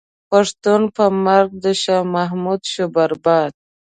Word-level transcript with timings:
پښتون 0.29 0.81
په 0.95 1.05
مرګ 1.25 1.49
د 1.63 1.65
شاه 1.81 2.05
محمود 2.15 2.61
شو 2.71 2.85
برباد. 2.95 3.51